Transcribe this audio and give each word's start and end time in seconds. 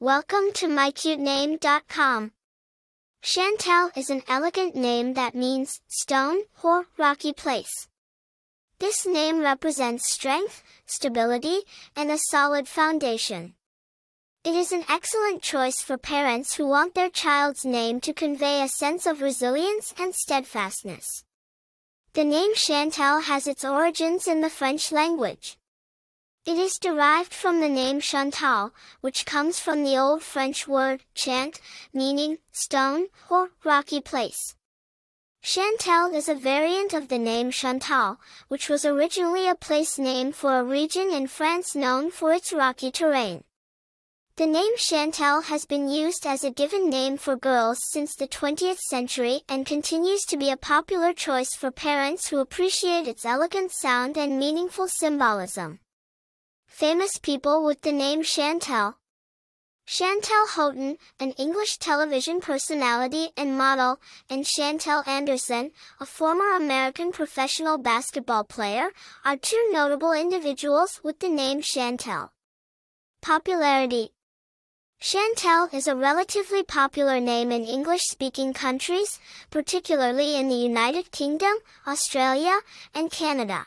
Welcome 0.00 0.52
to 0.54 0.68
mycutename.com. 0.68 2.30
Chantelle 3.20 3.90
is 3.96 4.10
an 4.10 4.22
elegant 4.28 4.76
name 4.76 5.14
that 5.14 5.34
means 5.34 5.80
stone 5.88 6.42
or 6.62 6.86
rocky 6.96 7.32
place. 7.32 7.88
This 8.78 9.04
name 9.04 9.40
represents 9.40 10.08
strength, 10.08 10.62
stability, 10.86 11.62
and 11.96 12.12
a 12.12 12.18
solid 12.30 12.68
foundation. 12.68 13.54
It 14.44 14.54
is 14.54 14.70
an 14.70 14.84
excellent 14.88 15.42
choice 15.42 15.82
for 15.82 15.98
parents 15.98 16.54
who 16.54 16.68
want 16.68 16.94
their 16.94 17.10
child's 17.10 17.64
name 17.64 18.00
to 18.02 18.12
convey 18.12 18.62
a 18.62 18.68
sense 18.68 19.04
of 19.04 19.20
resilience 19.20 19.92
and 19.98 20.14
steadfastness. 20.14 21.24
The 22.12 22.22
name 22.22 22.54
Chantal 22.54 23.22
has 23.22 23.48
its 23.48 23.64
origins 23.64 24.28
in 24.28 24.42
the 24.42 24.48
French 24.48 24.92
language. 24.92 25.58
It 26.48 26.56
is 26.56 26.78
derived 26.78 27.34
from 27.34 27.60
the 27.60 27.68
name 27.68 28.00
Chantal, 28.00 28.72
which 29.02 29.26
comes 29.26 29.60
from 29.60 29.84
the 29.84 29.98
Old 29.98 30.22
French 30.22 30.66
word 30.66 31.02
chant, 31.14 31.60
meaning 31.92 32.38
stone 32.52 33.08
or 33.28 33.50
rocky 33.64 34.00
place. 34.00 34.54
Chantal 35.42 36.14
is 36.14 36.26
a 36.26 36.34
variant 36.34 36.94
of 36.94 37.08
the 37.08 37.18
name 37.18 37.50
Chantal, 37.50 38.18
which 38.48 38.70
was 38.70 38.86
originally 38.86 39.46
a 39.46 39.54
place 39.54 39.98
name 39.98 40.32
for 40.32 40.58
a 40.58 40.64
region 40.64 41.12
in 41.12 41.26
France 41.26 41.74
known 41.74 42.10
for 42.10 42.32
its 42.32 42.50
rocky 42.50 42.90
terrain. 42.90 43.44
The 44.36 44.46
name 44.46 44.72
Chantal 44.78 45.42
has 45.42 45.66
been 45.66 45.90
used 45.90 46.24
as 46.26 46.44
a 46.44 46.50
given 46.50 46.88
name 46.88 47.18
for 47.18 47.36
girls 47.36 47.78
since 47.92 48.14
the 48.14 48.26
20th 48.26 48.78
century 48.88 49.42
and 49.50 49.66
continues 49.66 50.24
to 50.24 50.38
be 50.38 50.48
a 50.48 50.56
popular 50.56 51.12
choice 51.12 51.54
for 51.54 51.70
parents 51.70 52.28
who 52.28 52.38
appreciate 52.38 53.06
its 53.06 53.26
elegant 53.26 53.70
sound 53.70 54.16
and 54.16 54.38
meaningful 54.38 54.88
symbolism. 54.88 55.80
Famous 56.78 57.18
people 57.18 57.64
with 57.64 57.80
the 57.80 57.90
name 57.90 58.22
Chantelle. 58.22 58.98
Chantelle 59.84 60.46
Houghton, 60.46 60.96
an 61.18 61.32
English 61.32 61.78
television 61.78 62.40
personality 62.40 63.30
and 63.36 63.58
model, 63.58 63.98
and 64.30 64.46
Chantelle 64.46 65.02
Anderson, 65.04 65.72
a 65.98 66.06
former 66.06 66.54
American 66.54 67.10
professional 67.10 67.78
basketball 67.78 68.44
player, 68.44 68.90
are 69.24 69.36
two 69.36 69.70
notable 69.72 70.12
individuals 70.12 71.00
with 71.02 71.18
the 71.18 71.28
name 71.28 71.62
Chantelle. 71.62 72.30
Popularity 73.22 74.10
Chantelle 75.00 75.68
is 75.72 75.88
a 75.88 75.96
relatively 75.96 76.62
popular 76.62 77.18
name 77.18 77.50
in 77.50 77.64
English-speaking 77.64 78.52
countries, 78.52 79.18
particularly 79.50 80.36
in 80.36 80.48
the 80.48 80.54
United 80.54 81.10
Kingdom, 81.10 81.56
Australia, 81.88 82.60
and 82.94 83.10
Canada. 83.10 83.66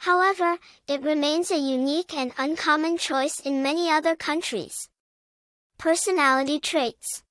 However, 0.00 0.58
it 0.88 1.02
remains 1.02 1.50
a 1.50 1.58
unique 1.58 2.14
and 2.14 2.32
uncommon 2.38 2.96
choice 2.96 3.38
in 3.38 3.62
many 3.62 3.90
other 3.90 4.16
countries. 4.16 4.88
Personality 5.76 6.58
traits. 6.58 7.22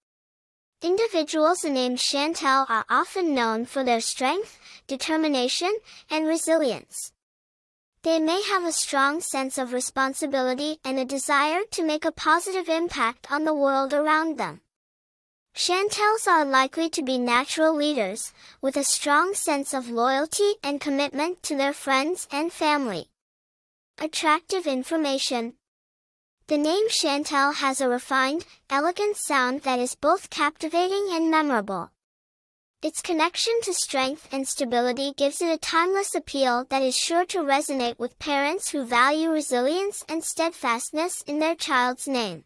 Individuals 0.83 1.63
named 1.63 1.97
Chantal 1.97 2.67
are 2.69 2.85
often 2.87 3.33
known 3.33 3.65
for 3.65 3.83
their 3.83 3.99
strength, 3.99 4.59
determination, 4.85 5.79
and 6.11 6.27
resilience. 6.27 7.11
They 8.03 8.19
may 8.19 8.43
have 8.43 8.63
a 8.63 8.71
strong 8.71 9.19
sense 9.19 9.57
of 9.57 9.73
responsibility 9.73 10.77
and 10.85 10.99
a 10.99 11.05
desire 11.05 11.61
to 11.71 11.83
make 11.83 12.05
a 12.05 12.11
positive 12.11 12.69
impact 12.69 13.31
on 13.31 13.45
the 13.45 13.53
world 13.53 13.95
around 13.95 14.37
them. 14.37 14.61
Chantals 15.59 16.25
are 16.25 16.45
likely 16.45 16.89
to 16.91 17.03
be 17.03 17.17
natural 17.17 17.75
leaders, 17.75 18.31
with 18.61 18.77
a 18.77 18.83
strong 18.85 19.33
sense 19.33 19.73
of 19.73 19.89
loyalty 19.89 20.53
and 20.63 20.79
commitment 20.79 21.43
to 21.43 21.53
their 21.57 21.73
friends 21.73 22.29
and 22.31 22.53
family. 22.53 23.09
Attractive 23.97 24.65
information. 24.65 25.55
The 26.47 26.57
name 26.57 26.87
Chantelle 26.87 27.51
has 27.51 27.81
a 27.81 27.89
refined, 27.89 28.45
elegant 28.69 29.17
sound 29.17 29.63
that 29.63 29.79
is 29.79 29.95
both 29.95 30.29
captivating 30.29 31.09
and 31.11 31.29
memorable. 31.29 31.91
Its 32.81 33.01
connection 33.01 33.59
to 33.63 33.73
strength 33.73 34.29
and 34.31 34.47
stability 34.47 35.11
gives 35.17 35.41
it 35.41 35.51
a 35.51 35.57
timeless 35.57 36.15
appeal 36.15 36.67
that 36.69 36.83
is 36.83 36.95
sure 36.95 37.25
to 37.25 37.39
resonate 37.39 37.99
with 37.99 38.17
parents 38.17 38.69
who 38.69 38.85
value 38.85 39.29
resilience 39.29 40.05
and 40.07 40.23
steadfastness 40.23 41.21
in 41.27 41.39
their 41.39 41.53
child's 41.53 42.07
name. 42.07 42.45